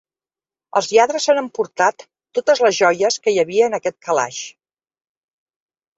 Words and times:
Els 0.79 0.87
lladres 0.93 1.27
s'han 1.27 1.41
emportat 1.41 2.07
totes 2.39 2.63
les 2.67 2.79
joies 2.79 3.21
que 3.27 3.35
hi 3.35 3.39
havia 3.45 3.71
en 3.73 3.79
aquest 3.81 3.99
calaix! 4.09 4.41